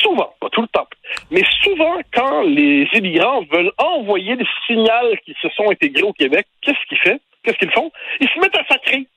Souvent, 0.02 0.34
pas 0.40 0.50
tout 0.50 0.62
le 0.62 0.68
temps, 0.68 0.88
mais 1.32 1.44
souvent, 1.62 1.98
quand 2.14 2.42
les 2.42 2.88
immigrants 2.94 3.44
veulent 3.52 3.72
envoyer 3.78 4.36
des 4.36 4.46
signaux 4.68 5.16
qui 5.26 5.36
se 5.42 5.50
sont 5.50 5.70
intégrés 5.70 6.04
au 6.04 6.14
Québec, 6.14 6.46
qu'est-ce 6.62 6.86
qu'ils 6.88 6.98
font? 7.00 7.20
Qu'est-ce 7.44 7.58
qu'ils 7.58 7.72
font? 7.72 7.92
Ils 8.20 8.30
se 8.30 8.40
mettent 8.40 8.58
à 8.58 8.66
sacrer. 8.66 9.08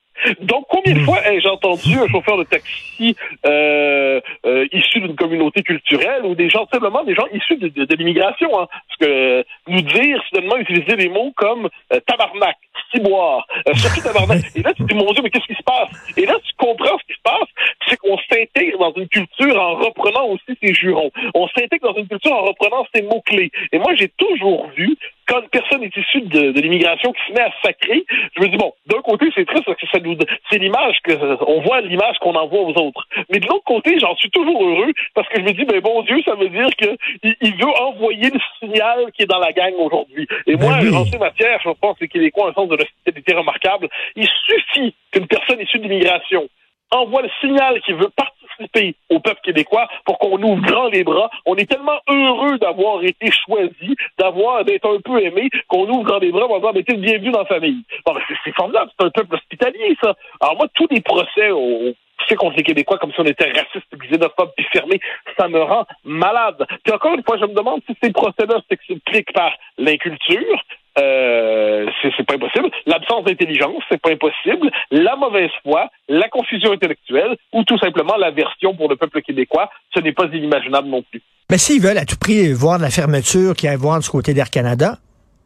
Donc, 0.41 0.67
combien 0.69 0.95
de 0.95 1.01
fois 1.01 1.19
ai-je 1.27 1.49
entendu 1.49 1.99
un 1.99 2.09
chauffeur 2.09 2.39
de 2.39 2.45
taxi 2.45 3.17
euh, 3.45 4.21
euh, 4.45 4.67
issu 4.73 5.01
d'une 5.01 5.17
communauté 5.17 5.63
culturelle 5.63 6.25
ou 6.25 6.35
des 6.35 6.49
gens, 6.49 6.67
simplement 6.73 7.05
des 7.05 7.15
gens 7.15 7.27
issus 7.33 7.57
de, 7.57 7.69
de, 7.69 7.85
de 7.85 7.95
l'immigration, 7.95 8.49
hein, 8.59 8.67
parce 8.71 8.99
que 9.01 9.07
euh, 9.07 9.43
nous 9.69 9.83
dire, 9.83 10.23
soudainement, 10.29 10.57
utiliser 10.57 10.97
des 10.97 11.09
mots 11.09 11.33
comme 11.37 11.69
euh, 11.93 12.01
tabarnak, 12.07 12.57
ciboire, 12.93 13.47
euh, 13.69 13.75
surtout 13.75 14.01
tabarnak. 14.01 14.43
Et 14.57 14.63
là, 14.63 14.73
tu 14.75 14.85
te 14.85 14.89
dis, 14.89 14.95
mon 14.95 15.13
Dieu, 15.13 15.23
mais 15.23 15.31
qu'est-ce 15.31 15.47
qui 15.47 15.55
se 15.55 15.63
passe? 15.63 15.91
Et 16.17 16.27
là, 16.27 16.35
tu 16.45 16.53
comprends 16.57 16.99
ce 16.99 17.05
qui 17.07 17.19
se 17.19 17.23
passe, 17.23 17.49
c'est 17.89 17.97
qu'on 17.97 18.19
s'intègre 18.31 18.79
dans 18.79 18.93
une 18.95 19.09
culture 19.09 19.61
en 19.61 19.75
reprenant 19.77 20.27
aussi 20.27 20.59
ses 20.63 20.75
jurons. 20.75 21.11
On 21.35 21.47
s'intègre 21.49 21.93
dans 21.93 21.99
une 22.01 22.09
culture 22.09 22.33
en 22.33 22.43
reprenant 22.43 22.87
ses 22.95 23.03
mots-clés. 23.03 23.51
Et 23.73 23.79
moi, 23.79 23.95
j'ai 23.97 24.09
toujours 24.09 24.69
vu 24.77 24.97
quand 25.27 25.41
une 25.41 25.49
personne 25.49 25.83
est 25.83 25.97
issue 25.97 26.21
de, 26.23 26.53
de 26.53 26.61
l'immigration 26.61 27.13
qui 27.13 27.21
se 27.29 27.33
met 27.33 27.43
à 27.43 27.53
sacrer, 27.63 28.05
je 28.37 28.43
me 28.43 28.49
dis 28.49 28.57
bon, 28.57 28.73
d'un 28.87 29.03
côté 29.03 29.27
c'est 29.35 29.45
triste 29.47 29.65
parce 29.65 29.79
que 29.79 29.87
ça 29.93 29.99
nous, 29.99 30.17
c'est 30.51 30.59
l'image 30.59 30.97
que 31.03 31.13
on 31.47 31.61
voit 31.63 31.81
l'image 31.81 32.17
qu'on 32.21 32.35
envoie 32.35 32.61
aux 32.61 32.75
autres. 32.79 33.07
Mais 33.31 33.39
de 33.41 33.47
l'autre 33.47 33.65
côté, 33.65 33.99
j'en 33.99 34.15
suis 34.17 34.31
toujours 34.31 34.63
heureux 34.63 34.93
parce 35.15 35.29
que 35.29 35.41
je 35.41 35.45
me 35.45 35.53
dis 35.53 35.65
ben 35.65 35.81
bon 35.81 36.03
Dieu, 36.03 36.21
ça 36.25 36.35
veut 36.35 36.49
dire 36.49 36.69
que 36.79 36.97
il, 37.23 37.35
il 37.41 37.57
veut 37.57 37.73
envoyer 37.81 38.31
le 38.31 38.41
signal 38.61 39.11
qui 39.13 39.23
est 39.23 39.27
dans 39.27 39.39
la 39.39 39.53
gang 39.53 39.75
aujourd'hui. 39.79 40.27
Et 40.47 40.57
moi, 40.57 40.75
Ben 40.79 40.89
oui. 40.89 40.97
en 40.97 41.05
ces 41.05 41.19
matières, 41.19 41.61
je 41.65 41.71
pense 41.81 41.97
que 41.99 42.05
les 42.05 42.09
Québécois 42.09 42.47
ont 42.47 42.51
un 42.51 42.55
sens 42.55 42.69
de 42.69 42.77
l'hospitalité 42.77 43.35
remarquable. 43.35 43.89
Il 44.15 44.29
suffit 44.47 44.95
qu'une 45.11 45.27
personne 45.27 45.61
issue 45.61 45.79
de 45.79 45.85
l'immigration 45.85 46.49
envoie 46.91 47.23
le 47.23 47.31
signal 47.41 47.81
qu'il 47.83 47.97
veut 47.97 48.11
participer 48.17 48.95
au 49.11 49.21
peuple 49.21 49.41
québécois 49.43 49.89
pour 50.05 50.19
qu'on 50.19 50.41
ouvre 50.43 50.63
grand 50.63 50.89
les 50.89 51.05
bras. 51.05 51.31
On 51.45 51.57
est 51.57 51.69
tellement 51.71 51.99
heureux 52.09 52.59
d'avoir 52.59 53.03
été 53.03 53.31
choisi, 53.31 53.97
d'avoir 54.19 54.65
d'être 54.65 54.89
un 54.89 55.01
peu 55.01 55.23
aimé, 55.23 55.51
qu'on 55.69 55.89
ouvre 55.89 56.05
grand 56.05 56.19
les 56.19 56.33
bras 56.33 56.47
en 56.47 56.59
disant 56.59 56.73
mais 56.75 56.83
t'es 56.83 56.97
bienvenu 56.97 57.31
dans 57.31 57.41
la 57.41 57.47
famille. 57.47 57.83
Bon, 58.05 58.15
c'est, 58.45 58.55
formidable, 58.55 58.91
c'est 58.99 59.07
un 59.07 59.11
peuple 59.11 59.35
hospitalier, 59.35 59.97
ça. 60.03 60.15
Alors 60.41 60.57
moi, 60.57 60.67
tous 60.75 60.89
les 60.91 61.01
procès 61.01 61.51
au 61.51 61.95
contre 62.35 62.57
les 62.57 62.65
Québécois 62.65 62.99
comme 62.99 63.13
si 63.13 63.21
on 63.21 63.25
était 63.25 63.53
raciste, 63.53 63.87
xénophobe, 63.95 64.51
puis 64.57 64.67
fermé, 64.73 65.01
ça 65.39 65.47
me 65.49 65.63
rend 65.63 65.87
malade. 66.05 66.67
Puis 66.83 66.93
encore 66.93 67.15
une 67.15 67.23
fois, 67.23 67.37
je 67.39 67.45
me 67.45 67.55
demande 67.55 67.83
si 67.87 67.97
ces 68.03 68.11
procès-là 68.11 68.61
s'expliquent 68.69 69.33
par 69.33 69.53
l'inculture, 69.79 70.63
euh, 70.99 71.87
c'est, 72.03 72.27
pas 72.27 72.35
impossible. 72.35 72.71
L'absence 72.87 73.25
d'intelligence, 73.25 73.83
c'est 73.91 74.01
pas 74.01 74.11
impossible. 74.11 74.71
La 74.91 75.17
mauvaise 75.17 75.51
foi, 75.63 75.91
la 76.09 76.29
confusion 76.29 76.73
intellectuelle, 76.73 77.37
ou 77.53 77.65
tout 77.65 77.79
simplement 77.79 78.17
l'aversion 78.17 78.75
pour 78.75 78.89
le 78.89 78.97
peuple 78.97 79.21
québécois, 79.23 79.71
ce 79.95 80.01
n'est 80.01 80.13
pas 80.13 80.25
inimaginable 80.33 80.89
non 80.89 81.03
plus. 81.03 81.23
Mais 81.51 81.59
s'ils 81.59 81.83
veulent 81.83 81.99
à 81.99 82.05
tout 82.05 82.17
prix 82.19 82.53
voir 82.53 82.79
la 82.79 82.91
fermeture 82.91 83.55
qu'il 83.55 83.67
y 83.67 83.71
a 83.71 83.75
à 83.75 83.77
voir 83.77 84.01
du 84.01 84.09
côté 84.09 84.35
d'Air 84.35 84.51
Canada, 84.51 84.97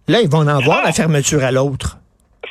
là, 0.08 0.20
ils 0.20 0.30
vont 0.30 0.46
en 0.48 0.60
voir 0.60 0.84
la 0.84 0.92
fermeture 0.92 1.42
à 1.42 1.50
l'autre. 1.50 1.98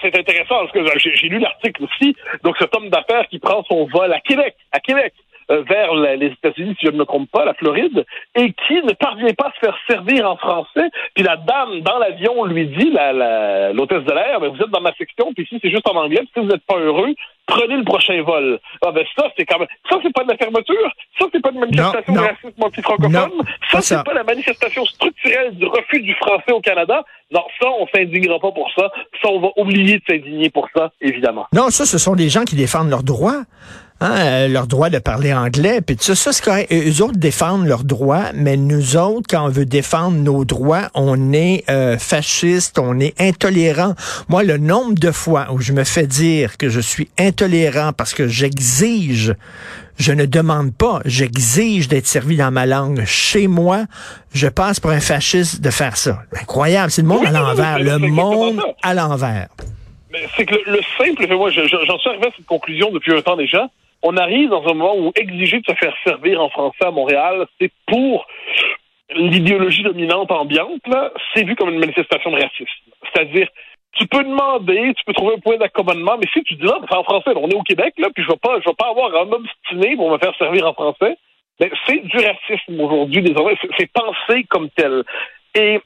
C'est 0.02 0.16
intéressant 0.16 0.56
parce 0.62 0.72
que 0.72 1.00
j'ai, 1.00 1.30
lu 1.30 1.40
l'article 1.40 1.84
aussi. 1.84 2.16
Donc, 2.44 2.56
cet 2.60 2.76
homme 2.76 2.90
d'affaires 2.90 3.28
qui 3.30 3.40
prend 3.40 3.64
son 3.68 3.86
vol 3.86 4.14
à 4.14 4.20
Québec, 4.20 4.56
à 4.72 4.80
Québec, 4.80 5.14
vers 5.50 5.94
la- 5.96 6.16
les 6.16 6.28
États-Unis, 6.28 6.76
si 6.80 6.86
je 6.86 6.92
ne 6.92 6.98
me 6.98 7.06
trompe 7.06 7.30
pas, 7.32 7.44
la 7.46 7.54
Floride, 7.56 8.06
et 8.36 8.54
qui 8.68 8.76
ne 8.76 8.94
parvient 8.94 9.34
pas 9.34 9.48
à 9.48 9.54
se 9.54 9.60
faire 9.60 9.78
servir 9.90 10.30
en 10.30 10.38
français. 10.38 10.90
Puis 11.16 11.24
la 11.24 11.38
dame 11.38 11.82
dans 11.82 11.98
l'avion 11.98 12.46
lui 12.46 12.68
dit, 12.68 12.92
la, 12.92 13.74
l'hôtesse 13.74 14.04
de 14.04 14.12
l'air, 14.14 14.40
ben, 14.40 14.50
vous 14.50 14.62
êtes 14.62 14.70
dans 14.70 14.82
ma 14.82 14.94
section, 14.94 15.34
puis 15.34 15.44
ici 15.46 15.60
c'est 15.62 15.72
juste 15.72 15.88
en 15.90 15.96
anglais, 15.96 16.20
puis 16.20 16.30
si 16.34 16.40
vous 16.40 16.46
n'êtes 16.48 16.66
pas 16.66 16.78
heureux, 16.78 17.14
prenez 17.48 17.78
le 17.78 17.84
prochain 17.84 18.22
vol. 18.22 18.60
Ah 18.86 18.92
ben 18.92 19.04
ça, 19.18 19.28
c'est 19.36 19.46
quand 19.46 19.58
même. 19.58 19.68
Ça, 19.90 19.98
c'est 20.04 20.14
pas 20.14 20.24
de 20.24 20.30
la 20.30 20.38
fermeture. 20.38 20.92
Ça, 21.20 21.26
c'est 21.32 21.42
pas 21.42 21.50
de 21.52 21.58
manifestation 21.58 22.14
Non, 22.14 22.22
de 22.22 22.28
non. 22.28 22.28
racisme 22.34 22.64
anti-francophone. 22.64 23.12
Non, 23.12 23.44
ça, 23.72 23.82
c'est 23.82 24.04
pas 24.04 24.14
la 24.14 24.24
manifestation 24.24 24.86
structurelle 24.86 25.56
du 25.56 25.66
refus 25.66 26.00
du 26.02 26.14
français 26.16 26.52
au 26.52 26.62
Canada. 26.62 27.04
Non, 27.32 27.42
ça, 27.60 27.68
on 27.80 27.88
s'indignera 27.88 28.40
pas 28.40 28.52
pour 28.52 28.70
ça. 28.76 28.92
Ça, 29.22 29.30
on 29.30 29.40
va 29.40 29.48
oublier 29.58 29.98
de 29.98 30.04
s'indigner 30.08 30.50
pour 30.52 30.68
ça, 30.76 30.92
évidemment. 31.02 31.48
Non, 31.54 31.70
ça, 31.72 31.86
ce 31.86 31.98
sont 31.98 32.16
des 32.16 32.30
gens 32.30 32.44
qui 32.44 32.56
défendent 32.56 32.90
leurs 32.92 33.04
droits. 33.04 33.42
Hein, 34.02 34.16
euh, 34.18 34.48
leur 34.48 34.66
droit 34.66 34.90
de 34.90 34.98
parler 34.98 35.34
anglais, 35.34 35.82
puis 35.82 35.98
ça, 36.00 36.16
ça 36.16 36.32
c'est 36.32 36.42
correct. 36.46 36.72
Eux 36.72 37.04
autres 37.04 37.18
défendent 37.18 37.66
leurs 37.68 37.84
droits, 37.84 38.28
mais 38.34 38.56
nous 38.56 38.96
autres, 38.96 39.28
quand 39.30 39.44
on 39.46 39.50
veut 39.50 39.66
défendre 39.66 40.16
nos 40.18 40.46
droits, 40.46 40.88
on 40.94 41.34
est 41.34 41.66
euh, 41.70 41.98
fasciste, 41.98 42.80
on 42.80 42.98
est 43.02 43.20
intolérant. 43.20 43.96
Moi, 44.30 44.44
le 44.44 44.58
nombre 44.58 44.94
de 44.94 45.12
fois 45.12 45.48
où 45.52 45.60
je 45.60 45.74
me 45.74 45.84
fais 45.84 46.08
dire 46.08 46.56
que 46.56 46.70
je 46.70 46.80
suis 46.80 47.10
intolérant 47.20 47.92
parce 47.92 48.14
que 48.14 48.30
j'exige, 48.30 49.34
je 49.98 50.14
ne 50.14 50.26
demande 50.26 50.74
pas, 50.74 51.02
j'exige 51.04 51.90
d'être 51.90 52.08
servi 52.08 52.38
dans 52.38 52.52
ma 52.52 52.66
langue 52.66 53.04
chez 53.06 53.48
moi, 53.48 53.84
je 54.34 54.48
passe 54.48 54.80
pour 54.80 54.92
un 54.92 55.02
fasciste 55.02 55.60
de 55.60 55.72
faire 55.72 55.98
ça. 55.98 56.24
Incroyable, 56.42 56.90
c'est 56.90 57.02
le 57.02 57.10
monde 57.10 57.20
Oui, 57.24 57.28
à 57.28 57.32
oui, 57.32 57.38
oui, 57.42 57.46
l'envers, 57.48 57.80
le 57.80 57.98
monde 57.98 58.62
à 58.82 58.94
l'envers. 58.94 59.48
C'est 60.38 60.46
que 60.46 60.56
le, 60.56 60.62
le 60.78 60.80
simple 60.98 61.28
fait, 61.28 61.36
moi, 61.36 61.50
je- 61.52 61.68
je- 61.68 61.86
j'en 61.86 61.98
suis 62.00 62.10
arrivé 62.10 62.28
à 62.28 62.30
cette 62.36 62.46
conclusion 62.46 62.92
depuis 62.92 63.14
un 63.14 63.22
temps 63.22 63.36
déjà. 63.36 63.68
On 64.02 64.16
arrive 64.18 64.50
dans 64.50 64.64
un 64.68 64.74
moment 64.74 64.96
où 64.98 65.12
exiger 65.16 65.60
de 65.60 65.66
se 65.66 65.76
faire 65.76 65.94
servir 66.06 66.42
en 66.42 66.50
français 66.50 66.86
à 66.86 66.92
Montréal, 66.92 67.48
c'est 67.60 67.72
pour 67.86 68.26
l'idéologie 69.16 69.84
dominante 69.84 70.32
ambiante, 70.32 70.82
c'est 71.34 71.44
vu 71.44 71.56
comme 71.56 71.70
une 71.70 71.80
manifestation 71.80 72.32
de 72.32 72.42
racisme. 72.42 72.92
C'est-à-dire, 73.12 73.48
tu 73.94 74.08
peux 74.08 74.24
demander, 74.24 74.94
tu 74.96 75.04
peux 75.06 75.14
trouver 75.14 75.36
un 75.36 75.40
point 75.40 75.58
d'accommodement, 75.58 76.18
mais 76.18 76.30
si 76.32 76.44
tu 76.44 76.56
dis 76.56 76.64
non, 76.64 76.82
en 76.90 77.04
français, 77.04 77.32
on 77.36 77.50
est 77.50 77.56
au 77.56 77.64
Québec, 77.64 77.94
là, 77.98 78.10
puis 78.14 78.24
je 78.24 78.30
je 78.30 78.70
vais 78.70 78.76
pas 78.78 78.90
avoir 78.90 79.16
un 79.16 79.32
obstiné 79.32 79.96
pour 79.96 80.12
me 80.12 80.18
faire 80.20 80.36
servir 80.38 80.68
en 80.68 80.74
français, 80.74 81.18
ben, 81.60 81.70
c'est 81.86 82.00
du 82.00 82.18
racisme 82.18 82.80
aujourd'hui, 82.80 83.22
désormais. 83.22 83.58
C'est 83.78 83.92
pensé 83.92 84.44
comme 84.50 84.70
tel. 84.70 85.04
Et 85.56 85.80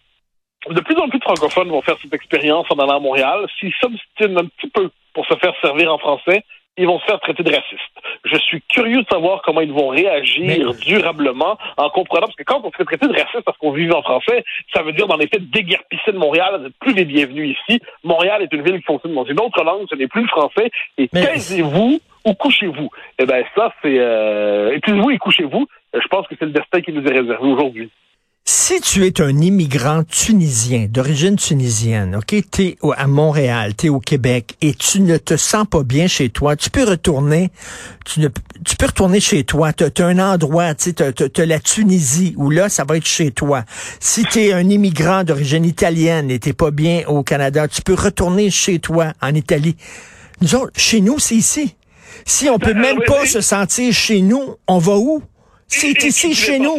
de 0.70 0.82
plus 0.82 0.96
en 0.98 1.10
plus 1.10 1.20
de 1.20 1.24
francophones 1.24 1.70
vont 1.70 1.82
faire 1.82 1.98
cette 2.02 2.14
expérience 2.14 2.68
en 2.70 2.76
allant 2.76 2.98
à 2.98 3.00
Montréal. 3.00 3.48
S'ils 3.60 3.74
s'obstinent 3.82 4.38
un 4.38 4.46
petit 4.46 4.70
peu 4.70 4.92
pour 5.14 5.26
se 5.26 5.36
faire 5.36 5.54
servir 5.62 5.92
en 5.92 5.98
français, 5.98 6.44
ils 6.78 6.88
vont 6.88 7.00
se 7.00 7.06
faire 7.06 7.20
traiter 7.20 7.44
de 7.44 7.52
racistes. 7.52 7.82
Je 8.26 8.38
suis 8.38 8.62
curieux 8.64 9.02
de 9.04 9.08
savoir 9.10 9.42
comment 9.44 9.62
ils 9.62 9.72
vont 9.72 9.90
réagir 9.90 10.44
Mais- 10.46 10.60
durablement 10.86 11.58
en 11.78 11.90
comprenant, 11.90 12.26
parce 12.28 12.36
que 12.36 12.44
quand 12.44 12.62
on 12.64 12.72
se 12.72 12.78
fait 12.78 12.86
traiter 12.86 13.08
de 13.08 13.14
raciste 13.14 13.42
parce 13.46 13.58
qu'on 13.58 13.72
vit 13.72 13.92
en 13.92 14.02
français, 14.02 14.44
ça 14.74 14.82
veut 14.82 14.94
dire 14.94 15.08
dans 15.08 15.18
les 15.18 15.28
faits 15.28 15.50
déguerpisser 15.52 16.12
de 16.12 16.18
Montréal, 16.18 16.56
vous 16.58 16.64
n'êtes 16.64 16.78
plus 16.80 16.94
les 16.94 17.06
bienvenus 17.06 17.58
ici. 17.68 17.80
Montréal 18.04 18.42
est 18.42 18.54
une 18.54 18.64
ville 18.64 18.78
qui 18.80 18.86
fonctionne 18.86 19.14
dans 19.14 19.26
une 19.26 19.40
autre 19.40 19.64
langue, 19.64 19.86
ce 19.90 19.96
n'est 19.96 20.08
plus 20.08 20.22
le 20.24 20.28
français. 20.28 20.72
Et 20.98 21.10
Mais- 21.14 21.26
taisez-vous 21.26 22.00
ou 22.26 22.34
couchez-vous. 22.34 22.90
Eh 23.20 23.26
ben 23.26 23.44
ça, 23.56 23.72
c'est... 23.82 23.98
Euh... 24.00 24.74
Et 24.74 24.80
taisez-vous 24.82 25.12
et 25.12 25.18
couchez-vous. 25.18 25.68
Je 25.94 26.08
pense 26.08 26.26
que 26.28 26.36
c'est 26.40 26.46
le 26.46 26.52
destin 26.52 26.82
qui 26.82 26.92
nous 26.94 27.06
est 27.06 27.14
réservé 27.20 27.48
aujourd'hui. 27.52 27.90
Si 28.46 28.82
tu 28.82 29.06
es 29.06 29.22
un 29.22 29.38
immigrant 29.40 30.04
tunisien, 30.04 30.88
d'origine 30.90 31.38
tunisienne, 31.38 32.18
OK, 32.18 32.36
t'es 32.52 32.76
à 32.98 33.08
Montréal, 33.08 33.74
t'es 33.74 33.88
au 33.88 34.02
Québec 34.02 34.56
et 34.62 34.74
tu 34.74 35.00
ne 35.00 35.16
te 35.16 35.38
sens 35.38 35.66
pas 35.66 35.84
bien 35.84 36.08
chez 36.08 36.30
toi, 36.30 36.58
tu 36.58 36.70
peux 36.70 36.84
retourner, 36.84 37.52
tu, 38.06 38.20
ne, 38.20 38.28
tu 38.66 38.76
peux 38.76 38.88
retourner 38.88 39.22
chez 39.22 39.46
toi. 39.46 39.72
T'as 39.72 39.88
as 39.98 40.06
un 40.08 40.20
endroit, 40.20 40.76
tu 40.76 40.92
sais, 40.92 40.94
t'as- 40.94 41.46
la 41.46 41.60
Tunisie 41.62 42.34
où 42.36 42.50
là, 42.50 42.68
ça 42.68 42.84
va 42.84 42.98
être 42.98 43.06
chez 43.06 43.32
toi. 43.32 43.64
Si 44.02 44.24
t'es 44.26 44.52
un 44.52 44.70
immigrant 44.70 45.24
d'origine 45.24 45.64
italienne 45.64 46.30
et 46.30 46.38
t'es 46.40 46.54
pas 46.54 46.72
bien 46.72 47.04
au 47.08 47.24
Canada, 47.24 47.70
tu 47.70 47.82
peux 47.82 47.94
retourner 47.96 48.50
chez 48.50 48.80
toi 48.80 49.14
en 49.22 49.34
Italie. 49.36 49.78
Nous 50.42 50.54
autres, 50.56 50.74
chez 50.76 51.00
nous, 51.00 51.18
c'est 51.18 51.36
ici. 51.36 51.76
Si 52.26 52.50
on 52.50 52.60
peut 52.60 52.74
Ben, 52.74 52.82
même 52.82 52.98
oui, 53.00 53.06
pas 53.08 53.26
se 53.26 53.40
sentir 53.40 53.94
chez 53.94 54.22
nous, 54.22 54.56
on 54.68 54.80
va 54.80 54.98
où? 54.98 55.24
C'est 55.68 56.04
ici, 56.04 56.30
tu 56.30 56.36
chez 56.36 56.60
nous. 56.60 56.78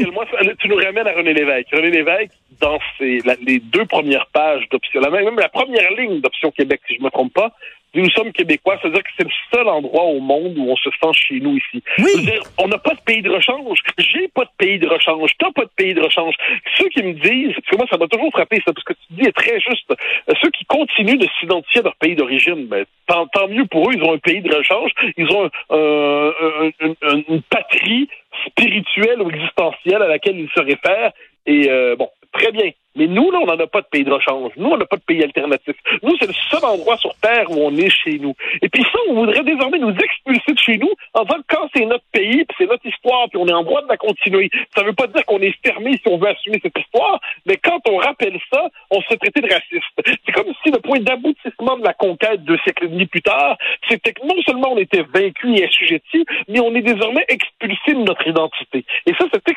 Tu 0.60 0.68
nous 0.68 0.76
ramènes 0.76 1.06
à 1.06 1.12
René 1.12 1.34
Lévesque. 1.34 1.68
René 1.72 1.90
Lévesque, 1.90 2.32
dans 2.60 2.78
ses, 2.98 3.18
la- 3.24 3.36
les 3.44 3.58
deux 3.58 3.84
premières 3.86 4.26
pages 4.26 4.68
d'option, 4.70 5.00
la- 5.00 5.10
même 5.10 5.38
la 5.38 5.48
première 5.48 5.90
ligne 5.92 6.20
d'Option 6.20 6.50
Québec, 6.50 6.80
si 6.86 6.96
je 6.96 7.02
me 7.02 7.10
trompe 7.10 7.32
pas, 7.32 7.52
nous 7.94 8.10
sommes 8.10 8.32
québécois, 8.32 8.78
c'est-à-dire 8.80 9.02
que 9.02 9.10
c'est 9.16 9.24
le 9.24 9.30
seul 9.54 9.68
endroit 9.68 10.04
au 10.04 10.20
monde 10.20 10.54
où 10.56 10.70
on 10.70 10.76
se 10.76 10.90
sent 10.90 11.12
chez 11.12 11.40
nous 11.40 11.56
ici. 11.56 11.82
Oui. 11.98 12.24
Dire, 12.24 12.42
on 12.58 12.68
n'a 12.68 12.78
pas 12.78 12.94
de 12.94 13.00
pays 13.00 13.22
de 13.22 13.30
rechange. 13.30 13.78
J'ai 13.98 14.28
pas 14.28 14.44
de 14.44 14.50
pays 14.58 14.78
de 14.78 14.86
rechange. 14.88 15.30
T'as 15.38 15.50
pas 15.52 15.64
de 15.64 15.70
pays 15.76 15.94
de 15.94 16.00
rechange. 16.00 16.34
Ceux 16.76 16.88
qui 16.88 17.02
me 17.02 17.12
disent, 17.14 17.54
parce 17.54 17.66
que 17.68 17.76
moi, 17.76 17.86
ça 17.90 17.96
m'a 17.96 18.08
toujours 18.08 18.30
frappé, 18.32 18.56
ça, 18.66 18.72
parce 18.72 18.84
que 18.84 18.92
tu 18.94 19.06
dis 19.10 19.28
est 19.28 19.32
très 19.32 19.60
juste. 19.60 19.90
Euh, 19.90 20.32
Ceux 20.42 20.50
qui 20.50 20.64
continuent 20.64 21.18
de 21.18 21.28
s'identifier 21.40 21.80
à 21.80 21.84
leur 21.84 21.96
pays 21.96 22.14
d'origine, 22.16 22.66
ben, 22.66 22.84
tant, 23.06 23.26
tant 23.28 23.48
mieux 23.48 23.66
pour 23.66 23.88
eux, 23.88 23.94
ils 23.94 24.02
ont 24.02 24.12
un 24.14 24.18
pays 24.18 24.40
de 24.40 24.54
rechange. 24.54 24.90
Ils 25.16 25.30
ont 25.30 25.44
un- 25.70 26.32
un- 26.40 26.70
un- 26.88 26.94
un- 27.14 27.22
une 27.28 27.42
patrie 27.42 28.08
spirituelle 28.46 29.22
ou 29.22 29.30
existentielle 29.30 30.02
à 30.02 30.08
laquelle 30.08 30.38
ils 30.38 30.50
se 30.54 30.60
réfèrent. 30.60 31.12
Et 31.46 31.68
euh, 31.70 31.94
bon, 31.96 32.08
très 32.32 32.50
bien. 32.52 32.70
Mais 32.96 33.06
nous, 33.06 33.30
là, 33.30 33.38
on 33.42 33.46
n'en 33.46 33.58
a 33.58 33.66
pas 33.66 33.80
de 33.80 33.86
pays 33.86 34.04
de 34.04 34.12
rechange. 34.12 34.52
Nous, 34.56 34.68
on 34.68 34.76
n'a 34.76 34.86
pas 34.86 34.96
de 34.96 35.02
pays 35.02 35.22
alternatif. 35.22 35.74
Nous, 36.02 36.16
c'est 36.18 36.26
le 36.26 36.34
seul 36.50 36.64
endroit 36.64 36.96
sur 36.96 37.14
Terre 37.16 37.50
où 37.50 37.56
on 37.58 37.76
est 37.76 37.90
chez 37.90 38.18
nous. 38.18 38.34
Et 38.62 38.68
puis 38.68 38.82
ça, 38.84 38.98
on 39.08 39.14
voudrait 39.14 39.42
désormais 39.42 39.78
nous 39.78 39.94
expulser 39.94 40.52
de 40.52 40.58
chez 40.58 40.78
nous 40.78 40.90
en 41.14 41.24
disant 41.24 41.38
que 41.38 41.54
quand 41.54 41.68
c'est 41.74 41.84
notre 41.86 42.04
pays, 42.12 42.44
c'est 42.58 42.66
notre 42.66 42.86
histoire, 42.86 43.28
puis 43.28 43.38
on 43.40 43.46
est 43.46 43.52
en 43.52 43.64
droit 43.64 43.82
de 43.82 43.88
la 43.88 43.96
continuer. 43.96 44.50
Ça 44.76 44.82
veut 44.82 44.92
pas 44.92 45.06
dire 45.06 45.24
qu'on 45.26 45.40
est 45.40 45.54
fermé 45.64 45.92
si 45.92 46.02
on 46.06 46.18
veut 46.18 46.28
assumer 46.28 46.60
cette 46.62 46.78
histoire, 46.78 47.20
mais 47.46 47.56
quand 47.56 47.80
on 47.88 47.96
rappelle 47.96 48.38
ça, 48.52 48.68
on 48.90 49.00
se 49.00 49.08
fait 49.08 49.40
de 49.40 49.52
raciste. 49.52 50.18
C'est 50.24 50.32
comme 50.32 50.52
si 50.62 50.70
le 50.70 50.78
point 50.78 51.00
d'aboutissement 51.00 51.76
de 51.78 51.84
la 51.84 51.94
conquête 51.94 52.44
deux 52.44 52.58
siècles 52.58 52.84
et 52.84 52.88
demi 52.88 53.06
plus 53.06 53.22
tard, 53.22 53.56
c'était 53.88 54.12
que 54.12 54.24
non 54.26 54.40
seulement 54.46 54.72
on 54.72 54.78
était 54.78 55.02
vaincu 55.02 55.56
et 55.56 55.64
assujetti, 55.64 56.24
mais 56.48 56.60
on 56.60 56.74
est 56.74 56.82
désormais 56.82 57.24
expulsé 57.28 57.94
de 57.94 58.04
notre 58.04 58.26
identité. 58.26 58.84
Et 59.06 59.14
ça, 59.18 59.26
cette 59.32 59.48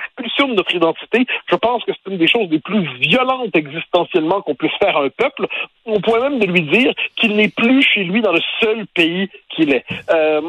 notre 0.57 0.75
identité. 0.75 1.25
Je 1.49 1.55
pense 1.55 1.83
que 1.85 1.91
c'est 1.93 2.11
une 2.11 2.17
des 2.17 2.27
choses 2.27 2.49
les 2.49 2.59
plus 2.59 2.85
violentes 2.99 3.55
existentiellement 3.55 4.41
qu'on 4.41 4.55
puisse 4.55 4.75
faire 4.79 4.97
à 4.97 5.03
un 5.03 5.09
peuple. 5.09 5.47
On 5.85 6.01
pourrait 6.01 6.29
même 6.29 6.39
de 6.39 6.45
lui 6.45 6.61
dire 6.61 6.93
qu'il 7.15 7.35
n'est 7.35 7.49
plus 7.49 7.81
chez 7.81 8.03
lui 8.03 8.21
dans 8.21 8.33
le 8.33 8.41
seul 8.59 8.85
pays 8.87 9.29
qu'il 9.49 9.73
est. 9.73 9.85
Euh, 10.11 10.41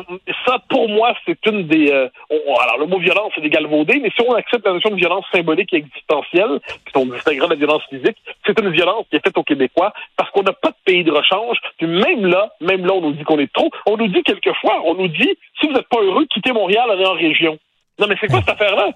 ça, 0.46 0.58
pour 0.68 0.88
moi, 0.88 1.14
c'est 1.24 1.38
une 1.46 1.66
des... 1.66 1.90
Euh, 1.92 2.08
alors, 2.30 2.78
le 2.78 2.86
mot 2.86 2.98
violence, 2.98 3.32
c'est 3.34 3.40
des 3.40 3.50
galvaudés, 3.50 4.00
mais 4.02 4.10
si 4.10 4.22
on 4.26 4.34
accepte 4.34 4.66
la 4.66 4.72
notion 4.72 4.90
de 4.90 4.96
violence 4.96 5.24
symbolique 5.32 5.72
et 5.72 5.76
existentielle, 5.76 6.60
puis 6.84 6.94
on 6.96 7.06
la 7.46 7.54
violence 7.54 7.82
physique, 7.88 8.16
c'est 8.46 8.58
une 8.58 8.70
violence 8.70 9.06
qui 9.10 9.16
est 9.16 9.24
faite 9.24 9.36
aux 9.36 9.42
Québécois 9.42 9.92
parce 10.16 10.30
qu'on 10.30 10.42
n'a 10.42 10.52
pas 10.52 10.70
de 10.70 10.76
pays 10.84 11.04
de 11.04 11.12
rechange. 11.12 11.58
Puis 11.78 11.86
même 11.86 12.26
là, 12.26 12.52
même 12.60 12.84
là, 12.84 12.94
on 12.94 13.00
nous 13.00 13.12
dit 13.12 13.24
qu'on 13.24 13.38
est 13.38 13.52
trop. 13.52 13.70
On 13.86 13.96
nous 13.96 14.08
dit 14.08 14.22
quelquefois, 14.22 14.82
on 14.84 14.94
nous 14.94 15.08
dit, 15.08 15.36
si 15.60 15.66
vous 15.66 15.72
n'êtes 15.72 15.88
pas 15.88 16.00
heureux, 16.00 16.26
quittez 16.26 16.52
Montréal, 16.52 16.90
allez 16.90 17.06
en 17.06 17.12
région. 17.12 17.58
Non, 17.98 18.06
mais 18.06 18.14
c'est 18.20 18.28
quoi 18.28 18.40
cette 18.40 18.50
affaire-là? 18.50 18.90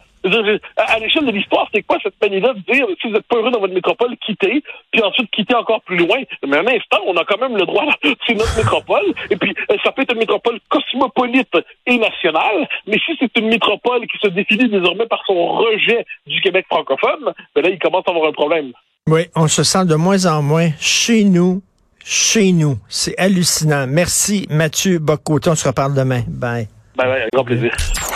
À 0.77 0.99
l'échelle 1.01 1.27
de 1.27 1.33
l'histoire, 1.33 1.69
c'est 1.75 1.83
quoi 1.83 1.99
cette 2.03 2.15
manie-là 2.23 2.55
de 2.55 2.73
dire, 2.73 2.87
si 3.01 3.09
vous 3.09 3.15
n'êtes 3.15 3.27
pas 3.27 3.37
heureux 3.37 3.51
dans 3.51 3.59
votre 3.59 3.75
métropole, 3.75 4.17
quittez, 4.25 4.63
puis 4.93 5.03
ensuite 5.03 5.29
quittez 5.33 5.57
encore 5.57 5.83
plus 5.83 5.97
loin? 5.97 6.19
Mais 6.47 6.59
un 6.59 6.67
instant, 6.69 6.99
on 7.07 7.17
a 7.17 7.25
quand 7.25 7.41
même 7.41 7.57
le 7.57 7.67
droit, 7.67 7.85
c'est 8.27 8.35
notre 8.35 8.57
métropole, 8.57 9.13
et 9.31 9.37
puis 9.37 9.55
euh, 9.71 9.77
ça 9.85 9.91
peut 9.91 10.03
être 10.03 10.13
une 10.13 10.21
métropole 10.21 10.61
cosmopolite 10.69 11.59
et 11.87 11.99
nationale, 11.99 12.69
mais 12.87 12.99
si 13.05 13.17
c'est 13.19 13.37
une 13.39 13.49
métropole 13.49 14.07
qui 14.07 14.19
se 14.23 14.29
définit 14.29 14.69
désormais 14.69 15.07
par 15.07 15.23
son 15.27 15.49
rejet 15.57 16.07
du 16.27 16.41
Québec 16.41 16.67
francophone, 16.71 17.33
ben 17.57 17.63
là, 17.63 17.71
il 17.71 17.79
commence 17.81 18.05
à 18.07 18.11
avoir 18.11 18.29
un 18.29 18.33
problème. 18.33 18.73
Oui, 19.09 19.23
on 19.35 19.49
se 19.49 19.65
sent 19.65 19.85
de 19.87 19.97
moins 19.97 20.27
en 20.27 20.43
moins 20.43 20.69
chez 20.79 21.25
nous, 21.25 21.61
chez 22.05 22.53
nous. 22.53 22.79
C'est 22.89 23.19
hallucinant. 23.19 23.87
Merci, 23.89 24.47
Mathieu 24.49 25.01
Bocoté. 25.01 25.51
On 25.51 25.57
se 25.57 25.67
reparle 25.67 25.95
demain. 25.95 26.23
Bye. 26.29 26.69
Bye 26.97 27.09
bye, 27.09 27.29
grand 27.33 27.45
plaisir. 27.45 27.75